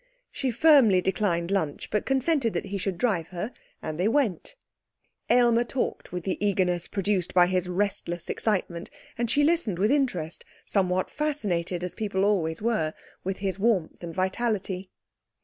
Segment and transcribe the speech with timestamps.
[0.31, 3.53] She firmly declined lunch, but consented that he should drive her,
[3.83, 4.55] and they went.
[5.29, 10.43] Aylmer talked with the eagerness produced by his restless excitement and she listened with interest,
[10.65, 14.89] somewhat fascinated, as people always were, with his warmth and vitality.